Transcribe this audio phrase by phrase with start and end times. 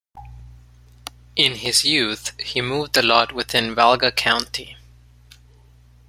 [1.35, 4.75] In his youth he moved a lot within Valga County.